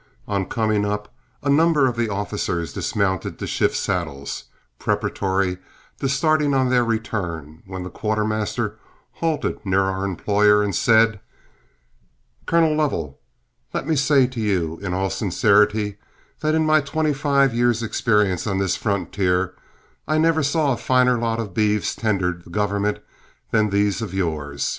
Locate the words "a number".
1.43-1.85